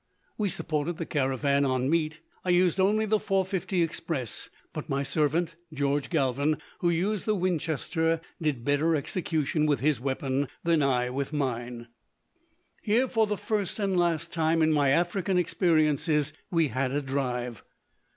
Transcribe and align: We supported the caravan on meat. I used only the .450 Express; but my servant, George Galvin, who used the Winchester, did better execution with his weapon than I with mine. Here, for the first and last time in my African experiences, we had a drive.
We 0.35 0.49
supported 0.49 0.97
the 0.97 1.05
caravan 1.05 1.63
on 1.63 1.87
meat. 1.87 2.21
I 2.43 2.49
used 2.49 2.79
only 2.79 3.05
the 3.05 3.19
.450 3.19 3.83
Express; 3.83 4.49
but 4.73 4.89
my 4.89 5.03
servant, 5.03 5.55
George 5.71 6.09
Galvin, 6.09 6.57
who 6.79 6.89
used 6.89 7.27
the 7.27 7.35
Winchester, 7.35 8.19
did 8.41 8.65
better 8.65 8.95
execution 8.95 9.67
with 9.67 9.79
his 9.81 9.99
weapon 9.99 10.47
than 10.63 10.81
I 10.81 11.11
with 11.11 11.33
mine. 11.33 11.87
Here, 12.81 13.07
for 13.07 13.27
the 13.27 13.37
first 13.37 13.77
and 13.77 13.95
last 13.95 14.33
time 14.33 14.63
in 14.63 14.71
my 14.73 14.89
African 14.89 15.37
experiences, 15.37 16.33
we 16.49 16.69
had 16.69 16.89
a 16.91 17.03
drive. 17.03 17.63